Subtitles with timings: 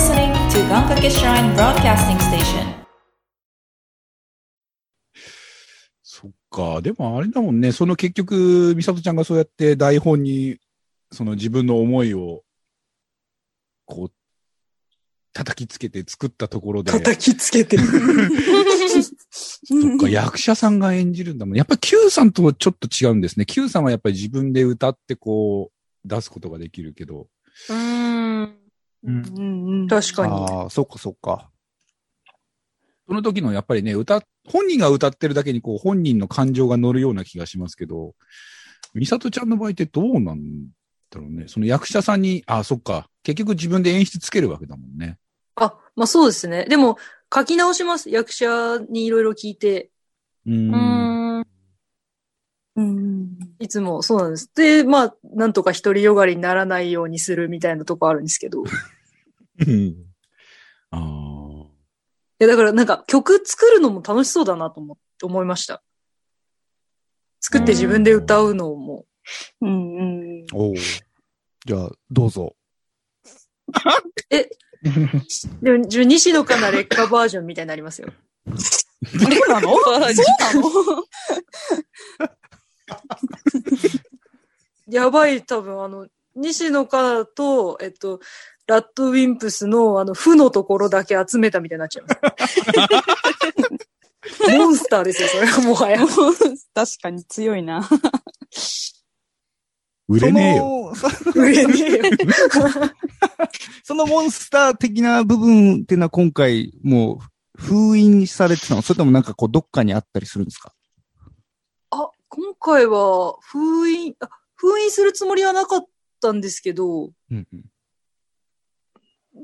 [0.00, 2.86] listening to Gankake Shrine Broadcasting Station.
[6.02, 6.80] そっか。
[6.80, 7.70] でもあれだもんね。
[7.70, 10.56] その結局、美里ちゃんがそうやって台本に、
[11.12, 12.42] その自分の思いを、
[13.84, 14.12] こう、
[15.34, 16.92] 叩きつけて作ったところで。
[16.92, 17.84] 叩きつけてる。
[19.30, 21.56] そっか、役者さんが演じるんだもん。
[21.58, 23.44] やっぱり Q さんとはちょっと違うんですね。
[23.44, 27.28] Q さんはやっぱり自分で歌ってこう、出すことができるけど。
[27.68, 29.82] うーん。
[29.82, 30.32] うん確かに。
[30.32, 31.50] ああ、そっかそっか。
[33.08, 38.14] その時のやっぱりね、歌、本人が歌ってるだけにこう、本人の感情が乗るような気がしますけど、
[38.94, 40.66] 美里ちゃんの場合ってどうなん
[41.10, 41.46] だろうね？
[41.48, 43.08] その役者さんに、あ、そっか。
[43.22, 45.18] 結局自分で演出つけるわけだもんね。
[45.56, 46.66] あ、まあそうですね。
[46.66, 46.98] でも、
[47.34, 48.10] 書き直します。
[48.10, 49.90] 役者にいろいろ聞いて、
[50.46, 51.09] うーん。
[53.58, 54.50] いつもそうなんです。
[54.54, 58.62] で、まあ、なんとか独りよがりにならないようにするみたいなとこあるんですけど。
[58.62, 59.94] いうん
[60.90, 61.30] ああ。
[62.40, 65.82] や、だからなんか曲作るのも楽しそうだなと思思いました。
[67.40, 69.04] 作って自分で歌うのも。
[69.60, 70.02] うんう
[70.42, 70.46] ん。
[70.52, 70.74] おお。
[70.74, 72.56] じゃあ、どうぞ。
[75.62, 78.12] でも、じゃあ西野カナ劣化バージョンみたいになりますよ。
[78.56, 78.56] そ
[79.26, 79.76] うなの？
[79.76, 80.12] そうなの
[84.88, 88.20] やばい、多分、あの、西野カナと、えっと、
[88.66, 92.14] ラッドウィンプスの、あの、負のところだけ集めたみたいになっちゃいま
[92.46, 92.60] す。
[94.56, 95.98] モンスターですよ、それはもはや。
[96.74, 97.88] 確かに強いな。
[100.08, 100.92] 売れねえよ。
[101.34, 102.02] 売れねえよ。
[103.84, 107.20] そのモンスター的な部分っていうのは今回も
[107.58, 108.82] う封印されてたの？
[108.82, 110.72] それともなんかこうどっかにあったりするんですか？
[110.72, 110.74] あ、
[112.30, 115.84] 今回は封印、あ封印するつもりはなかっ
[116.20, 117.56] たんですけど、うんう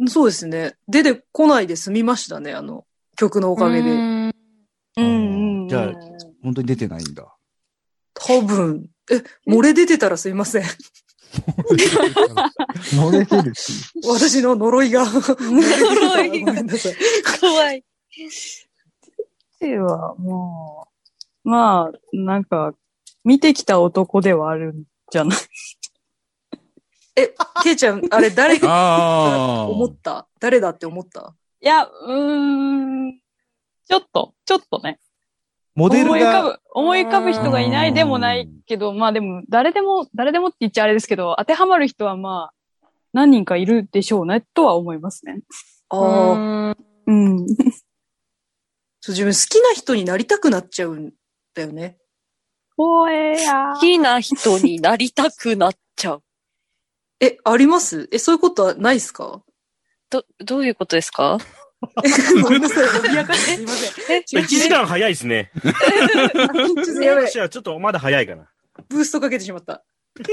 [0.05, 0.09] ん。
[0.09, 0.77] そうですね。
[0.87, 3.91] 出てこないで済みましたね、あの、曲のおかげで。
[3.91, 4.33] うーん
[4.97, 5.69] うんうん。
[5.69, 5.93] じゃあ
[6.45, 7.35] 本当に出てないんだ。
[8.15, 8.89] 多分。
[9.11, 10.65] え、漏れ出てたらすいません。
[12.95, 13.91] 乗れてるし。
[14.07, 15.05] 私の呪いが。
[15.05, 16.95] 呪いがごめんなさい。
[17.41, 17.85] 怖い。
[19.59, 20.96] では、もう、
[21.47, 22.75] まあ、なんか、
[23.25, 25.39] 見てきた男ではあるんじゃない？
[27.15, 29.69] え、ケイちゃん、あれ誰が。
[29.69, 30.27] 思った？
[30.41, 31.35] 誰だって思った？
[31.61, 33.21] いや、うーん。
[33.89, 34.99] ちょっと、ちょっとね。
[35.77, 45.43] モデルが、思い浮かぶ、思い浮かぶ人がいないでもないけど、まあでも、誰でも、誰でもって言っちゃあれですけど、当てはまる人はまあ、何人かいるでしょうね、とは思いますね。
[45.91, 46.77] ああ、あ。
[47.07, 47.47] うん。
[49.01, 51.13] そう自分好きな人になりたくなっちゃうん
[51.57, 51.99] だよね。
[52.77, 56.23] ほえや好きな人になりたくなっちゃう。
[57.21, 58.09] え、あります？
[58.13, 59.43] え、そういうことはないですか？
[60.11, 61.39] ど、どういうことですか？
[62.43, 64.23] ごめんなさい、脅かしてすいません。
[64.23, 65.51] 1時間早いですね。
[65.65, 67.39] ちょっとやばい私。
[67.39, 68.49] はちょっとまだ早いかな。
[68.89, 69.83] ブーストかけてしまった。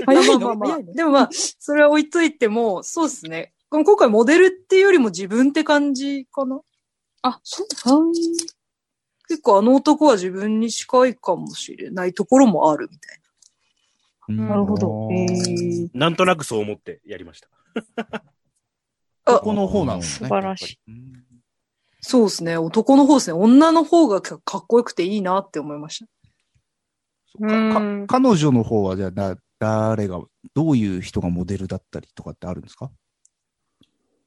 [0.05, 0.40] 早いの？
[0.40, 0.94] まあまあまあ早いの？
[0.94, 3.53] でもまあ、それは置いといても、そうですね。
[3.69, 6.59] 今回モデルっていうよりも自分って感じかな？
[7.22, 7.67] あ、そう、
[9.33, 13.19] 結構あの男は自分に近いかもしれないところもあるみたい
[14.35, 15.09] なるほど。
[15.11, 17.49] えー、なんとなくそう思ってやりました。
[19.25, 20.05] あこの方なのね。
[20.05, 20.79] 素晴らしい。
[21.99, 22.57] そうですね。
[22.57, 23.33] 男の方ですね。
[23.33, 26.05] 女の方がかかっこよくていいなって思いまし
[27.39, 27.47] た。
[28.05, 30.22] 彼女の方はじゃあだ、誰が、
[30.53, 32.91] どういう人がモデルだったりとかってあるんですか？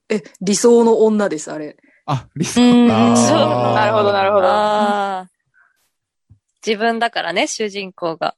[0.08, 1.76] え、理想の女です、あれ。
[2.06, 3.38] あ、リスうんあーそう
[3.74, 5.28] なるほど、なるほど。
[6.64, 8.36] 自分だからね、主人公が。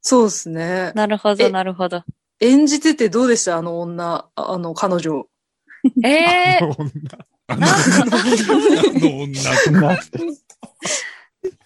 [0.00, 0.92] そうですね。
[0.94, 2.02] なるほど、えなるほど。
[2.40, 3.56] 演じててどうでした？
[3.56, 5.26] あの女、ああの彼女。
[6.04, 6.58] ええ
[7.48, 8.18] あのなんか、
[9.00, 9.98] 女。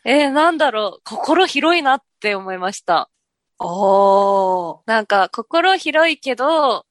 [0.05, 3.11] えー、なんだろう、心広いなって思いました。
[3.59, 4.81] ああ。
[4.87, 6.87] なんか、心広いけど、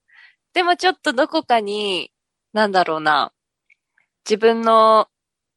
[0.54, 2.12] でもちょっとどこかに、
[2.54, 3.32] なんだろうな、
[4.28, 5.08] 自分の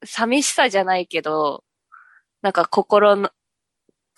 [0.04, 1.64] 寂しさじゃないけど、
[2.42, 3.30] なんか心の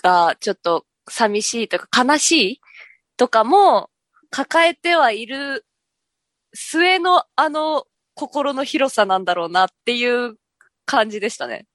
[0.02, 2.60] がちょっと寂しいとか悲しい
[3.16, 3.90] とかも
[4.30, 5.64] 抱えてはいる
[6.54, 7.84] 末のあの
[8.14, 10.36] 心の広さなんだろうなっていう
[10.84, 11.66] 感じでしたね。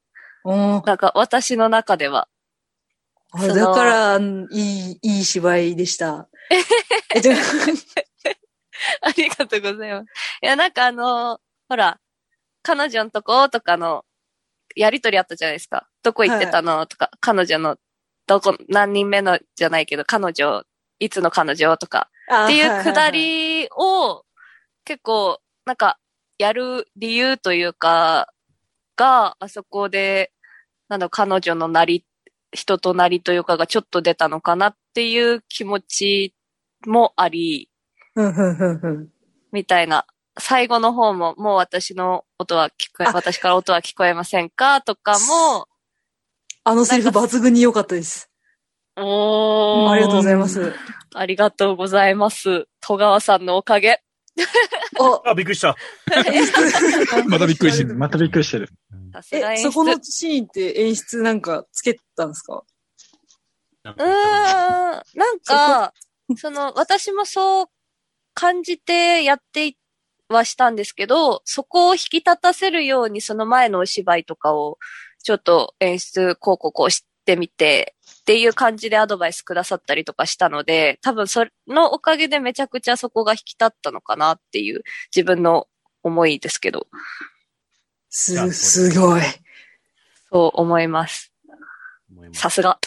[0.44, 2.28] うんなんか私の中では。
[3.34, 4.20] だから、い
[4.52, 6.28] い、いい芝居でした。
[9.02, 10.06] ありがとうございます。
[10.42, 11.40] いや、なんかあの
[11.70, 12.00] ほら、
[12.64, 14.06] 彼女のとことかの、
[14.76, 15.88] やりとりあったじゃないですか。
[16.04, 16.86] どこ行ってたの？
[16.86, 17.78] とか、彼女の、
[18.28, 20.64] どこ、何人目のじゃないけど、彼女、
[21.00, 23.10] いつの彼女とか、あっていうくだ。
[23.10, 24.24] りを、
[24.86, 25.98] 結構、なんか、
[26.38, 28.32] やる理由というか、
[28.96, 30.32] が、あそこで、
[30.88, 32.06] なんだ、彼女のなり、
[32.54, 36.36] 人となりというかがちょっと出たのかなっていう気持ち
[36.86, 37.70] もあり。
[39.54, 40.06] みたいな。
[40.40, 45.68] 最後の方も、もう私の音は聞こえ、あ私から音は聞こえませんかとかも、
[46.64, 48.30] あのセリフ抜群に良かったです。
[48.96, 49.90] おー。
[49.90, 50.74] ありがとうございます。
[51.16, 52.68] ありがとうございます。
[52.82, 54.02] 戸川さんのおかげ。
[55.00, 55.76] あ、 あ、びっくりした。
[57.28, 57.96] またびっくりしてる。
[57.96, 58.70] またびっくりしてる。
[59.32, 59.58] え。
[59.58, 62.64] そこのシーンって演出なんかつけたんですか？
[63.84, 64.10] なんうーん、
[65.16, 65.94] なんか、
[66.38, 67.66] その、私もそう
[68.36, 69.76] 感じてやってい
[70.32, 74.78] はしたんですけど、そこを引き立たせるようにその前のお芝居とかを
[75.24, 84.84] ちょっと演出こうこうこうしてみてっていう感じでアドバイスくださったりとかしたので、多分そのおかげでめちゃくちゃそこが引き立ったのかなっていう
[85.16, 85.68] 自分の
[86.04, 86.88] 思いですけど、
[88.10, 89.22] す、すごい。
[90.32, 91.32] そう思います。
[92.34, 92.80] さすが。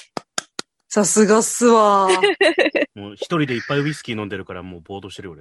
[0.89, 2.09] さすがっすわ。
[2.95, 5.37] もう一人でいっぱいウイスキー飲んでるからもうボードしてるよ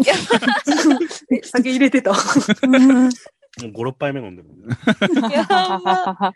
[0.00, 1.38] 俺。
[1.38, 2.12] え酒入れてた。
[2.12, 2.22] もう
[3.66, 4.48] 5、6杯目飲んでる。
[5.32, 6.32] や ば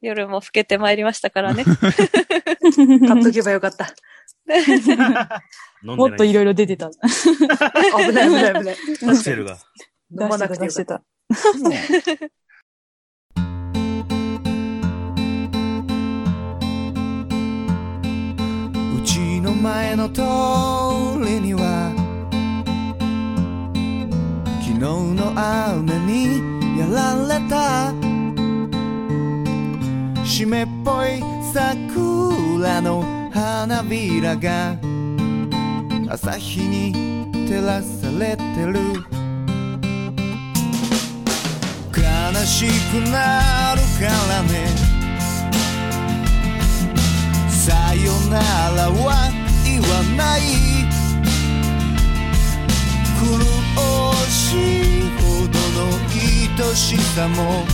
[0.00, 1.64] 夜も更けてまいりましたからね。
[1.64, 1.74] 買
[3.20, 3.94] っとけばよかった。
[5.82, 6.90] もっといろいろ出てた。
[6.90, 6.96] 危
[8.12, 8.76] ない危ない危ない。
[9.04, 9.58] アクセルが。
[10.10, 11.02] 飲まなくてよかった。
[18.96, 20.22] うちの前の通
[21.28, 21.97] りには昨
[24.78, 27.92] 日の雨にやられた。
[30.24, 31.20] 湿っぽい
[31.52, 33.02] 桜の
[33.32, 34.76] 花びらが
[36.08, 36.92] 朝日に
[37.48, 38.78] 照らされてる。
[41.92, 44.68] 悲しくなるからね。
[47.50, 48.38] さよな
[48.76, 49.28] らは
[49.64, 50.40] 言わない。
[53.78, 57.64] 苦しいほどの愛しさも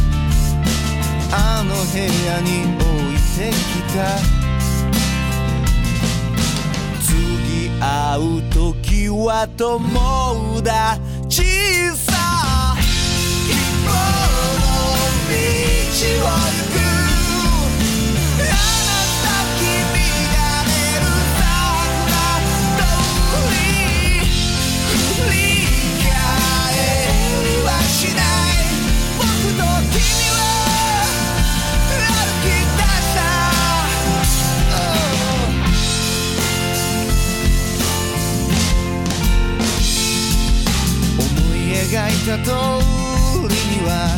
[1.33, 3.56] あの部屋に置いてき
[3.95, 3.99] た。
[7.01, 7.85] 次会
[8.39, 11.43] う時は友達
[11.97, 12.77] さ
[13.49, 13.53] 一
[13.85, 13.91] 歩
[14.61, 14.65] の
[15.31, 15.37] 道
[16.25, 16.64] を
[41.94, 42.50] 描いた通
[43.49, 44.11] りには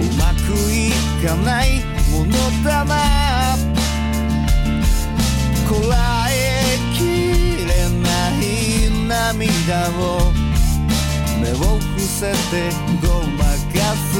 [0.00, 0.74] うまくい
[1.22, 2.32] かないもの
[2.64, 2.96] だな
[5.68, 6.32] こらえ
[6.96, 6.98] き
[7.66, 7.70] れ
[8.00, 8.08] な
[8.40, 8.42] い
[9.06, 10.32] 涙を
[11.38, 12.72] 目を伏せて
[13.06, 14.12] ごまかす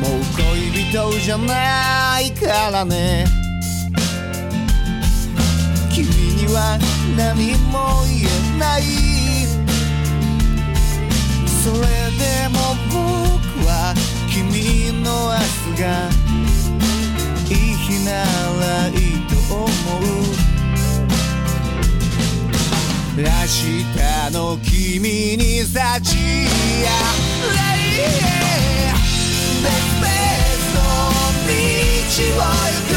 [0.00, 0.90] もう恋人
[1.20, 3.39] じゃないからね。
[6.52, 6.78] は
[7.16, 8.82] 何も言えない
[11.62, 11.78] それ
[12.18, 12.98] でも僕
[13.66, 13.94] は
[14.28, 15.38] 君の明
[15.74, 15.84] 日が
[17.48, 20.00] いい日ならいいと思う
[23.16, 23.84] 明日
[24.32, 26.00] の君に幸あ
[27.74, 27.90] れ
[29.62, 30.06] ベスベ
[30.56, 30.78] スの
[31.46, 31.52] 道
[32.36, 32.89] を行く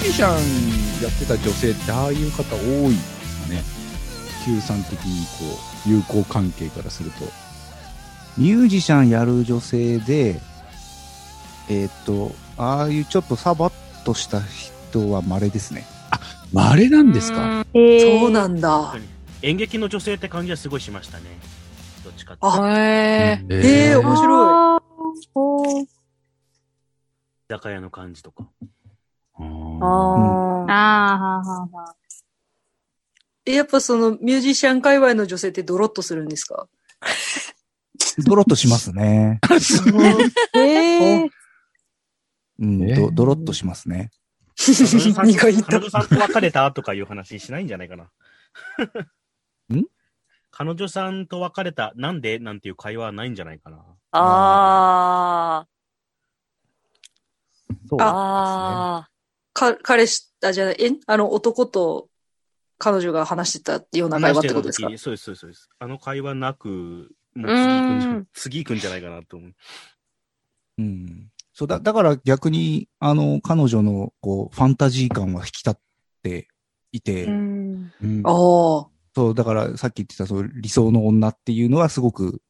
[0.00, 3.62] シャンやってた女性ってああいう方多いんですかね。
[4.44, 7.24] Q さん的にこう、友好関係からすると。
[8.38, 10.40] ミュージシャンやる女性で、
[11.68, 15.86] えーっと、ああいうちょっとサバッとした人は稀ですね。
[16.52, 17.66] 稀なんですか？
[17.74, 18.94] えーそうなんだ。
[19.42, 21.24] 演劇の女性って感じはすごいしましたね。
[22.04, 22.40] どっちかって。
[22.42, 25.82] あへーええ面白い。
[25.82, 25.86] 居
[27.50, 28.48] 酒屋の感じとか。
[29.38, 31.96] あーあーあー、はーはーはー
[33.48, 36.66] え、やっぱそのミュージシャン界隈の女性ってドロッとするんですか？
[38.24, 39.40] ドロッとしますね。
[40.56, 41.30] えー、
[42.58, 44.10] うん、えどドロッとしますね。
[45.14, 48.04] 何が言った彼女さんと別れたとかいう話しないんじゃないかな。
[49.74, 49.84] ん？
[50.50, 53.84] 彼女さんと別れた、なんでなんていう会話はないんじゃないかな。
[54.12, 55.66] あ
[57.88, 58.02] そうー。
[58.02, 59.08] あ
[59.56, 62.08] か、彼氏、あ、じゃあ、え、あの男と
[62.78, 64.88] 彼女が話してたような会話ってことですか？
[64.98, 65.68] そうです、そうです、そうです。
[65.78, 66.68] あの会話なく、
[67.34, 69.54] もう次行くんじうゃん、次行くんじゃないかなと思う。
[70.78, 71.30] うん。
[71.54, 75.74] そうだ、だから逆に、あの、彼女の、こう、ファンタジー感は引き立っ
[76.22, 76.48] て
[76.92, 77.30] いて、ー。
[77.30, 77.92] うん。
[78.02, 78.88] うんああ。
[79.14, 82.42] そう、だからさっき言ってた、そう、理想の女っていうのはすごく、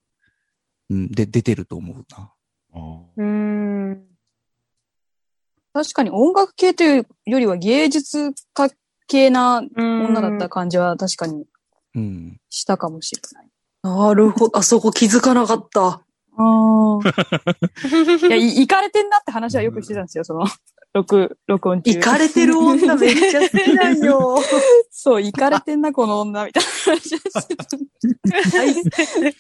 [0.91, 2.33] うん、で、出てると思うな。
[2.75, 4.07] あーうん。
[5.77, 8.71] 確かに音楽系というよりは芸術家
[9.09, 11.45] 系な女だった感じは確かに
[11.95, 12.41] うん。
[12.49, 13.49] したかもしれない。
[13.83, 14.59] なるほど。
[14.59, 15.83] あそこ気づかなかった。
[15.87, 16.01] あ
[16.39, 16.99] あ。
[18.27, 20.47] いや、い、いかれてんなって話はよくしてたんですよ、その、
[20.95, 21.93] 録、録音中。
[21.95, 24.39] 行かれてる女めっちゃ好きなんよ。
[24.91, 27.67] そう、いかれてんな、この女、みたいな話をしてた。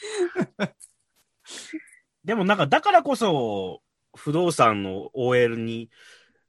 [2.24, 3.80] でもなんか、だからこそ、
[4.14, 5.90] 不動産の OL に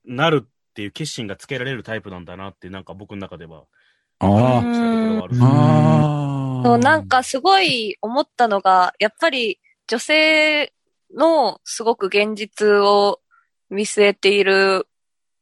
[0.07, 3.65] なるっていう決心がつけられるタイプなんだなって、なんか僕の中では、
[4.19, 4.61] ああ
[6.63, 10.73] そう、なんかすごい思ったのが、やっぱり女性
[11.13, 13.21] のすごく現実を
[13.69, 14.87] 見据えている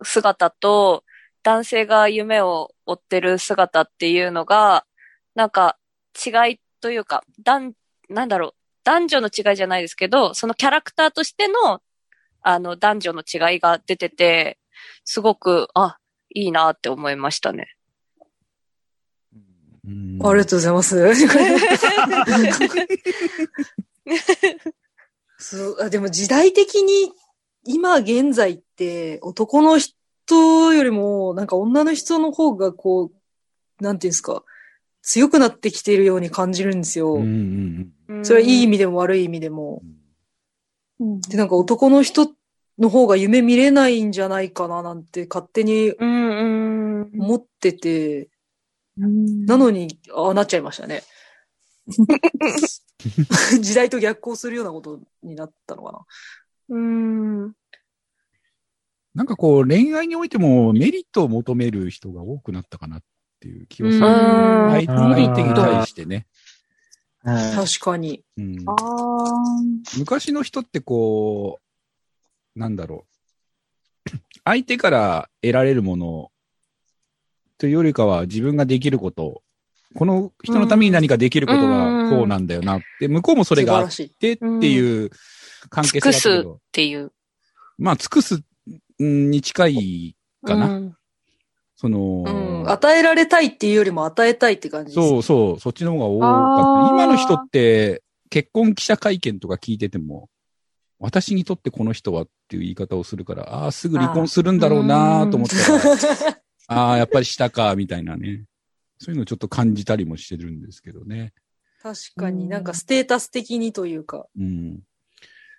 [0.04, 1.04] 姿と、
[1.44, 4.86] 男性が夢を追ってる姿っていうのが、
[5.36, 5.78] なんか
[6.26, 7.74] 違いというか、男、
[8.10, 8.54] なんだろう、
[8.84, 11.82] 男女の違いじゃないですけど、そのキャラクターとしての、
[12.48, 14.60] あの、男女の違いが出てて、
[15.04, 15.98] すごく、あ、
[16.32, 17.76] いいなって思いましたね。
[19.84, 20.96] うんありがとうございます。
[25.38, 27.12] そうあでも時代的に
[27.66, 33.12] 今現在って男の人よりもなんか女の人の方がこ
[33.80, 34.44] う、なんていうんですか、
[35.02, 37.16] 強くなってきているように感じるんですよ。
[37.16, 39.82] うんうんそれはいい意味でも悪い意味でも。
[39.84, 40.05] うん
[41.00, 42.32] で、なんか男の人
[42.78, 45.94] の方が夢見れないんじゃないかななんて勝手に。
[46.00, 48.30] 思ってて、
[48.98, 51.04] なのに、ああなっちゃいましたね。
[53.62, 56.06] 時代と逆行するようなことになったのかな。
[56.70, 57.54] うん。
[59.14, 63.04] なんかこう、恋愛においてもメリットを求める人が多くなったかなっ
[63.40, 64.06] ていう気はする。
[64.88, 66.28] 相手に対してね。
[67.26, 68.24] 確かに。
[68.38, 68.56] うん。
[69.98, 71.60] 昔の人ってこ
[72.56, 73.06] う、なんだろ
[74.06, 74.12] う。
[74.46, 76.32] 相手から得られるもの
[77.58, 79.42] というよりかは自分ができること、
[79.96, 83.90] この人のために何かできることがこうなんだよなって、向こうもそれがあっ。
[83.90, 85.10] てっていう
[85.70, 87.12] 関係性だけど、っていう。
[87.78, 88.44] まあ尽くす
[89.02, 90.16] んに近い
[90.46, 90.96] かな。
[91.76, 92.30] うんその、う
[92.64, 92.70] ん。
[92.70, 95.08] 与えられたいっていうよりも与えたいって感じです。
[95.08, 96.90] そうそう、そっちの方が多かった。
[96.90, 100.30] 今の人って結婚記者会見とか聞いてても、
[101.00, 108.46] 私にとってこの人はっていう言い方をするから、ああー、すぐ離婚するんだろうなと思ったら、あ あー、やっぱりしたか、みたいなね。
[108.98, 111.34] そういうのをちょっと感じたりもしてるんですけどね。
[111.84, 114.26] 確かになんかステータス的にというか。
[114.38, 114.78] うん。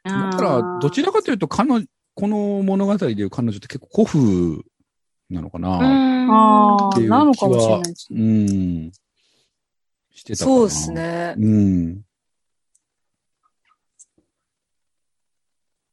[0.04, 4.62] だから、どちらかというと、彼女、この物語でいう彼女って結構古風
[5.28, 8.20] なのかな、ああ、っていうなのかもしれないですね。
[8.20, 8.92] うん。
[10.12, 10.56] してたかな。
[10.56, 10.92] そうです。
[10.92, 11.34] ね。
[11.36, 12.04] うん。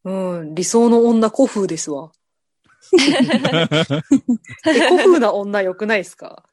[0.03, 0.53] うん。
[0.55, 2.11] 理想の女古風ですわ。
[2.93, 2.99] え
[4.89, 6.43] 古風な女良くないですか？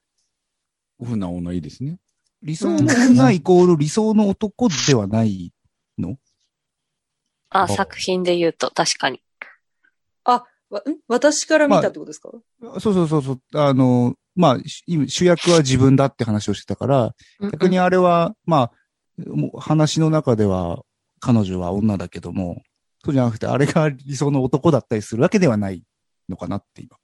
[0.97, 1.99] 古風な女いいですね。
[2.43, 5.53] 理想の女イコール理想の男ではない
[5.99, 6.17] の？
[7.51, 9.23] あ、作品で言うと、確かに。
[10.71, 10.97] あ、わん？
[11.09, 12.31] 私から見たってことですか、
[12.81, 13.41] そうそうそうそう。
[13.55, 14.59] あの、まあ、
[15.09, 18.71] 主役は自分だって話をしてたから、逆にあれは、ま
[19.19, 20.83] あ、もう話の中では
[21.19, 22.63] 彼女は女だけども、
[23.05, 25.83] そうじゃなくて、あれが理想の男だったりするわけではない
[26.29, 26.97] のかなって今。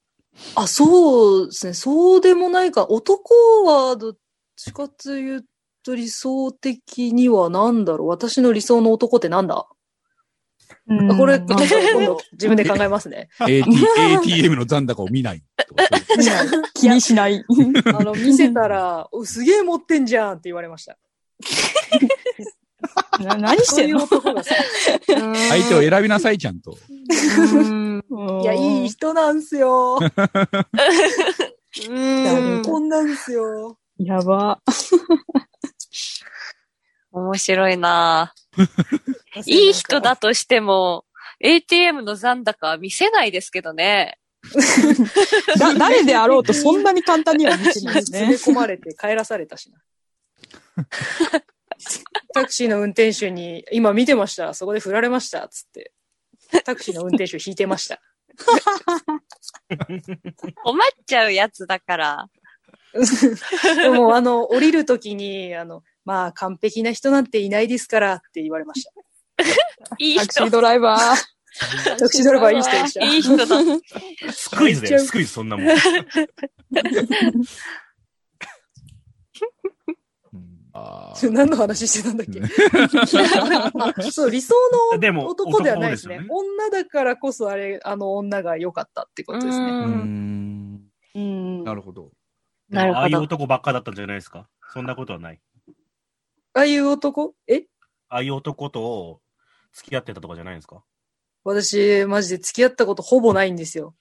[0.55, 1.75] あ、そうですね。
[1.75, 2.87] そうでもないか。
[2.89, 4.17] 男はどっ
[4.57, 5.45] ちかという
[5.83, 8.09] と理想的にはなんだろう。
[8.09, 9.67] 私の理想の男ってなんだ、
[11.17, 13.29] これ、まあ今度自分で考えますね。
[13.41, 13.69] AT
[14.23, 15.43] ATM の残高を見ない
[16.75, 17.45] 気にしない。
[17.87, 20.97] あの、見せたら、おすげえ持ってんじゃんって言われました。
[23.21, 24.07] な何してんの？
[24.07, 24.21] 相
[25.69, 26.77] 手を選びなさい、ちゃんと。
[27.53, 28.03] うん。
[28.43, 29.99] いや、いい人なんすよ。
[31.89, 32.63] うん。
[32.65, 33.79] こんなんすよ。
[33.99, 34.61] やば。
[37.13, 38.35] 面白いな
[39.45, 41.05] いい人だとしても、
[41.41, 44.19] ATM の残高は見せないですけどね。
[45.59, 48.21] だ、誰であろうとそんなに簡単には見せないですね。
[48.23, 49.79] 連れ込まれて帰らされたしな。
[52.33, 54.55] タクシーの運転手に、今見てました。
[54.55, 55.49] そこで振られました。
[55.49, 55.93] つって。
[56.65, 58.01] タクシーの運転手引いてました。
[60.63, 62.29] 困っちゃうやつだから。
[63.77, 68.93] でも、あの、降りるときに、あの、まあ、完璧な人なんていないですからって言われました。
[69.99, 70.51] いい人タクシー。
[70.51, 71.01] ドライバー。
[71.99, 73.05] タクシードライバーいい人でした。
[73.05, 73.47] いい人だ。
[74.33, 75.67] スクイズだよ、スクイズ、そんなもん。
[81.33, 82.43] 何の話してたんだっけ？
[82.43, 84.55] あそう、理想
[85.01, 86.17] でもの男ではないですね。
[86.17, 89.65] 男です女だからこそあれ、あの女が良かったってことですね。
[91.15, 91.65] うん。
[91.65, 92.11] なるほど。
[92.69, 94.49] なるほどああいう男ばっかだったんじゃないですか？
[94.75, 95.41] そんなことはない。
[96.53, 97.35] ああいう男？
[97.49, 97.65] え？
[98.11, 99.21] ああいう男と
[99.77, 100.83] 付き合ってたとかじゃないんですか？
[101.45, 103.95] 私、マジで付き合ったことほぼないんですよ。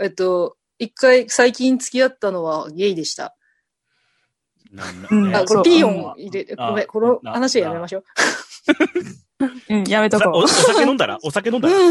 [0.00, 3.36] えっと、一回、最近付き合ったのはゲイでした。
[4.70, 8.04] なんうんあ、これピーヨン入れ、あごめん、このあ話はやめましょう。
[9.68, 11.18] うん、やめとこさおお酒飲んだら？
[11.22, 11.76] お酒飲んだら？
[11.76, 11.80] う。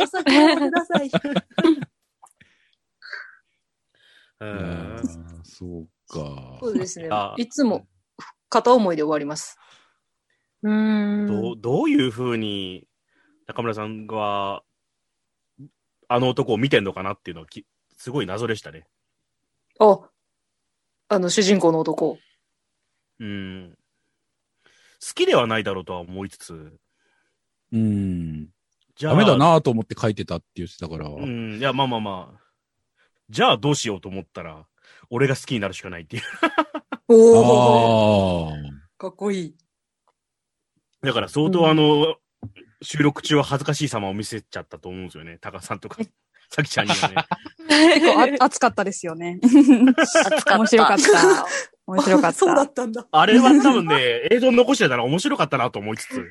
[0.00, 1.08] お酒をください。
[1.08, 1.10] う
[4.40, 5.02] あんー
[5.42, 6.58] そうか。
[6.62, 7.34] そうですねあ。
[7.36, 7.86] いつも
[8.48, 9.58] 片思いで終わります。
[10.64, 11.26] うん。
[11.26, 12.88] どうどういうふうに
[13.46, 14.62] 中村さんが
[16.08, 18.86] あの男を見てんのかなっていうのはきすごい謎でしたね。
[19.78, 20.00] あ、
[21.08, 22.18] あの主人公の男。
[23.20, 23.74] うん。
[25.06, 26.72] 好きではないだろうとは思いつつ、
[27.72, 28.48] うん。
[28.96, 29.12] じゃあ。
[29.12, 29.36] ダメだ。
[29.36, 31.08] なと思って書いてたって言ってたから。
[31.08, 31.58] うん。
[31.58, 32.40] いや、まあまあまあ。
[33.28, 34.66] じゃあどうしようと思ったら、
[35.10, 36.22] 俺が好きになるしかないっていう。
[37.08, 38.98] おー、ああ。
[38.98, 39.54] かっこいい。
[41.04, 42.16] だから相当あの、
[42.82, 45.38] 収録中は恥ずかしい様を見せちゃったと思うんですよね。
[45.40, 45.98] タカさんとか、
[46.50, 47.14] さきちゃんにはね。
[47.68, 49.38] 結構あ 熱かったですよね。
[49.42, 50.58] 熱かった。
[50.58, 51.46] 面白かった。
[51.86, 52.38] 面白かった。
[52.38, 53.06] そうだったんだ。
[53.10, 56.24] あれは多分ね、映像残してたら面白かったなと思いつつ、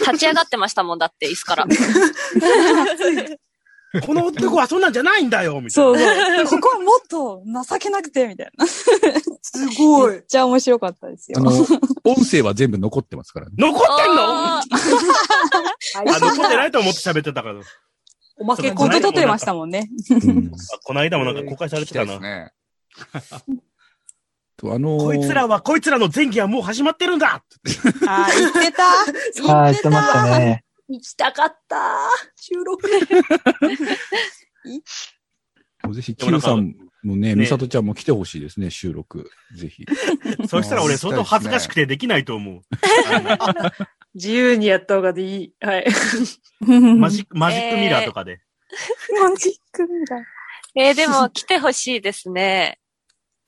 [0.00, 1.66] 立ち上がってましたもんだって、椅子から。
[4.06, 6.46] この男はそんなんじゃないんだよみたいそうな。
[6.46, 6.60] そう。
[6.60, 8.66] ここはもっと情けなくて、みたいな。
[8.66, 8.84] す
[9.78, 10.22] ごいめっ。
[10.26, 11.40] ちゃ面白かったですよあ。
[11.42, 11.50] の、
[12.04, 13.52] 音声は全部残ってますからね。
[13.58, 14.58] 残ってんの？
[14.58, 14.62] あ、
[16.20, 17.60] 残ってないと思って喋ってたから。
[18.38, 19.90] おまけコント撮ってましたもんね。
[20.10, 22.14] うんあこの間もなんか公開されてたな。
[22.14, 22.18] あ
[24.78, 27.42] のーこいつらは、こいつらの前期はもう始まってるんだ
[28.06, 28.84] あー、言ってた。
[29.52, 30.64] ああ、言ってましたね。
[30.90, 31.76] 行きたかった。
[32.34, 32.88] 収録。
[35.92, 36.74] ぜひ、Q かさん
[37.04, 39.30] もね、ねみさとちゃんも来てほしいですね、収録。
[39.54, 39.86] ぜひ。
[40.48, 42.62] そしたら俺相当恥ずかしくてできないと思う。
[44.14, 45.54] 自由にやった方がいい。
[45.60, 45.86] はい。
[46.98, 48.40] マジック、マジックミラーとかで。
[49.20, 50.22] マジックミラー。
[50.74, 52.80] えーでも来てほしいですね。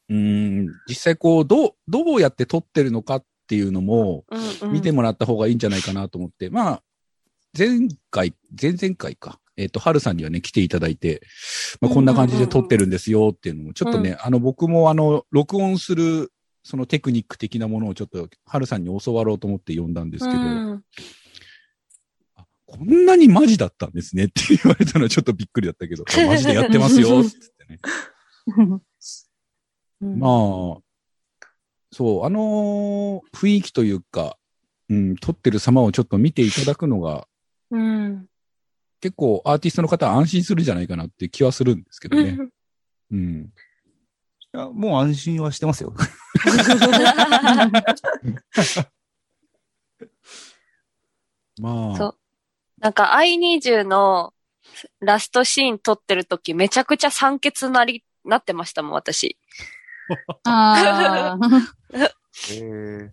[0.08, 6.82] うん、実際こう、どう、どうやって撮ってるのかっていうのも、うんうん、見てもらった方がいいんじゃないかなと思って、まあ、
[7.56, 9.38] 前回、前々回か。
[9.56, 11.22] えっ、と、春さんにはね、来ていただいて、
[11.80, 20.84] まあ、こんな感じで撮ってるんですよっていうのも、ちょっとね、あの、僕もあの、録音する、そのテクニック的なものをちょっと、春さんに教わろうと思って呼んだんですけど、うん
[22.36, 27.80] あこんなにマジだったんですねって言われたのはちょっとびっくりだったけど、あ マジでやってますよ、 つってね。
[30.00, 30.80] まあ、
[31.90, 34.38] そう、あのー雰囲気というか、
[34.88, 37.28] うん、撮ってる様をちょっと見ていただくのが、
[37.72, 38.26] うん。
[39.00, 42.38] 結構アーティストの方は安心するんじゃないかなって気はするんですけどね。
[43.10, 43.52] うん。
[44.54, 45.92] いやもう安心はしてますよ。
[51.60, 52.16] まあ、そう
[52.78, 54.32] なんか I20 の
[55.00, 59.38] ラストシーン撮ってる時めちゃくちゃ酸欠なり、なってましたもん、私。
[60.44, 63.12] あー。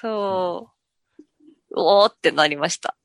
[0.00, 0.74] そう。
[1.76, 2.96] おーってなりました。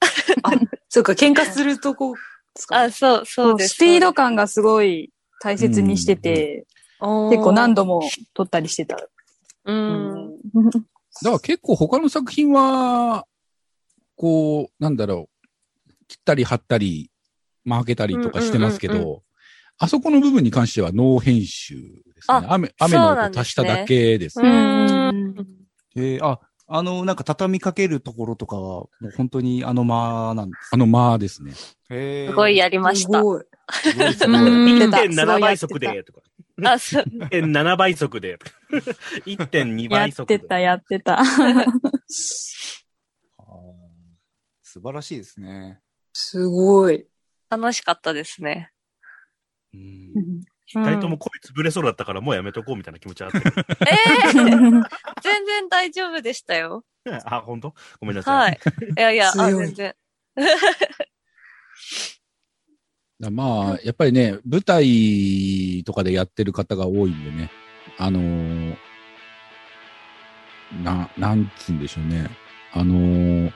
[0.90, 2.16] そうか、喧嘩するとこ、
[2.70, 3.76] あ、そう、そうです。
[3.76, 5.12] スピード感がすごい
[5.42, 6.66] 大切にしてて、
[7.30, 8.02] 結構何度も
[8.34, 8.98] 撮ったりしてた。
[9.66, 10.32] うん。
[11.24, 13.26] だから結構他の作品は、
[14.16, 15.30] こう、なんだろ
[15.88, 17.12] う、切ったり貼ったり、
[17.66, 19.24] 負けたりとかしてますけど、
[19.78, 22.48] あそこの部分に関してはノー編集ですね。
[22.48, 25.10] あ雨、雨の音足しただけですうね。
[25.10, 25.30] ん。
[25.96, 26.40] えーあ、
[26.72, 30.70] あの、なんか畳みかけるところとかは、もう本当にあの間なんです。
[30.72, 31.54] あの間ですね。
[31.90, 33.18] へすごいやりました。
[33.20, 33.44] すごい。
[33.72, 34.38] すごいすごい。
[34.38, 36.22] うん1.7倍速で、とか。
[36.64, 37.04] あ、そう。
[37.04, 38.38] 1.7倍速で、
[39.26, 40.38] 1.2やっ倍速で。
[40.40, 41.24] てた、やってた。
[44.62, 45.82] 素晴らしいですね。
[46.14, 47.08] すごい。
[47.50, 48.72] 楽しかったですね。
[49.74, 50.44] うん
[50.76, 53.38] 二人とも声潰れそうだったからもうやめとこうみたいな気持ちあって。
[53.38, 53.44] ええ
[54.34, 56.84] 全然大丈夫でしたよ。
[57.26, 57.74] あ、本当？
[58.00, 58.36] ごめんなさい。
[58.36, 58.60] はい。
[58.98, 59.96] いやいや、あ、全然。
[63.20, 67.52] だまあ、やっぱりね、舞台とかでやってる方が多いんでね、
[67.98, 68.78] あのー
[70.84, 72.30] な、なんつうんでしょうね。
[72.72, 73.52] あのー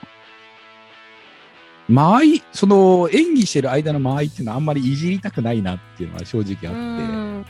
[1.88, 6.76] 間合い、その演技してる間の間合いっていうのはあんまりいじりたくないなっていうのは正直う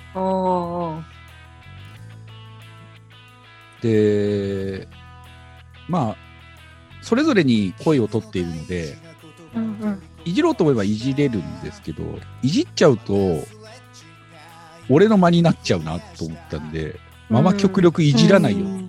[0.04, 1.00] あ
[3.78, 4.78] って。
[4.80, 4.88] で、
[5.88, 6.16] まあ、
[7.02, 8.96] それぞれに声を取っているので、
[9.54, 10.02] うんうん。
[10.24, 12.02] いじろうと思えばいじれるんですけど、
[12.42, 13.14] いじっちゃうと、
[14.88, 18.88] 俺の間になっちゃうなと思ったんで、まあまあ極力いじらないように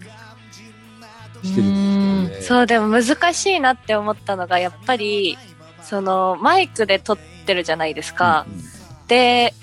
[1.46, 2.60] してるんですけどね。
[2.60, 5.38] そう、でも難しいなって思ったのが、やっぱり、
[5.82, 8.46] その、マイクで撮ってるじゃないですか。
[8.48, 8.76] うんうん
[9.08, 9.54] で、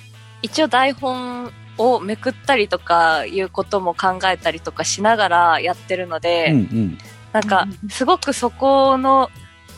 [0.42, 6.98] 一応台本をめくったりとかいうことも考えたりとかしながらやってるので、うんうん
[7.32, 9.30] なんか、すごくそこの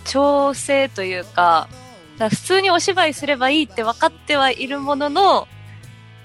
[0.04, 1.68] 調整というか、
[2.14, 5.46] だから普通にお芝居すればいいって分かってはいるものの、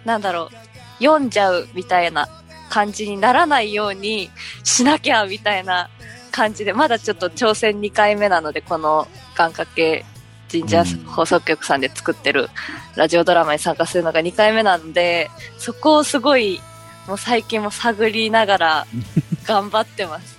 [0.05, 2.27] なんだろう、読んじゃうみたいな
[2.69, 4.29] 感じにならないように
[4.63, 5.89] しなきゃみたいな
[6.31, 10.05] 感じで、まだちょっと挑戦2回目なので、この願掛け
[10.51, 12.49] 神社放送局さんで作ってる
[12.95, 16.59] ラジオドラマに参加するのが2回目なんで、そこをすごい、
[17.07, 18.87] もう最近も探りながら
[19.45, 20.37] 頑張ってます。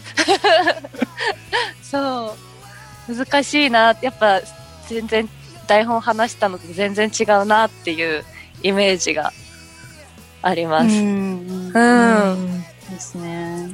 [1.83, 2.37] そ
[3.09, 3.15] う。
[3.15, 3.97] 難しいな。
[4.01, 4.41] やっぱ
[4.89, 5.29] 全然
[5.67, 8.25] 台本話したのと全然違うなっていう
[8.63, 9.33] イメージが
[10.43, 10.87] あります。
[11.75, 12.63] うん。
[12.91, 13.71] ですね。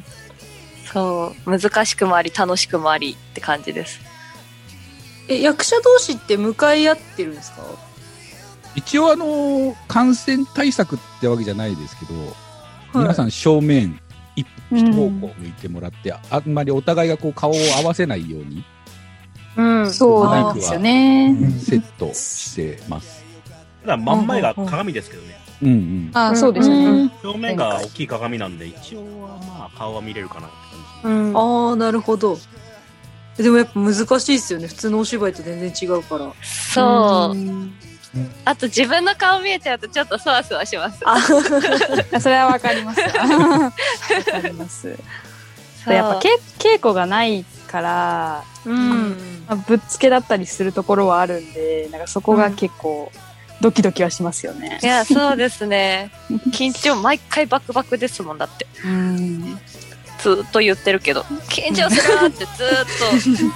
[0.92, 1.58] そう。
[1.58, 4.00] 難しくもあり楽しくもありって感じです。
[5.28, 7.34] え、役者同士って向かい合ってるん。
[7.34, 7.62] ですか
[8.74, 12.14] 一応あの、感染対策ってわけじゃないですけど、
[12.94, 13.30] 皆さん。
[13.30, 13.98] 正面
[14.36, 16.48] 一一方向向いてもらって、あん。
[16.50, 18.64] まりお互いがこう顔を合わせないように
[19.56, 19.90] うん。
[19.92, 20.54] そうなん。
[20.54, 21.34] ですよね。
[21.58, 23.24] セットしてます。
[23.82, 24.26] ただ真ん。
[24.26, 25.38] 前が鏡ですけどね。
[25.62, 26.10] うんうん。
[26.14, 27.10] あそうですね。
[27.22, 30.56] 表面が大きい顔なんで、一応はまあ顔は見れるかなって
[31.02, 31.08] 感じ。
[31.08, 31.36] うん。
[31.36, 32.38] ああ、なるほど。
[33.36, 34.66] でもやっぱ難しいですよね。
[34.66, 36.32] 普通のお芝居と全然違うから。
[36.42, 37.34] そう。
[37.36, 37.74] ん
[38.44, 41.00] あと自分の顔見えちゃうとちょっとそわそわします。
[42.20, 43.00] それはわかります。
[43.04, 44.98] わかります。
[45.86, 49.10] やっぱけ稽古がないから、うん。
[49.46, 53.12] まあぶっつけだったりするところはあるんで、なんかそこが結構
[53.60, 54.86] ドキドキはしますよねい。
[54.86, 56.10] や、そうですね。
[56.52, 58.66] 緊張毎回バクバクですもんだって。
[58.84, 59.58] うん。
[60.18, 61.22] ずっと言ってるけど。
[61.48, 62.52] 緊張するってずっと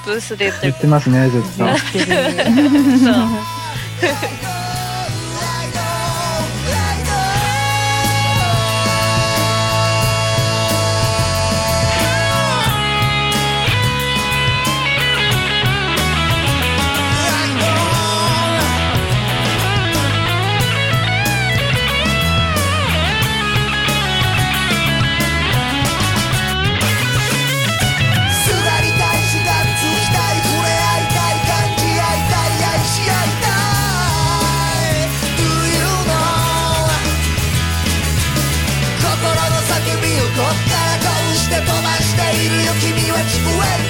[0.07, 1.49] ブースで言ってる言ってますね、ずっと。
[43.23, 43.90] much away.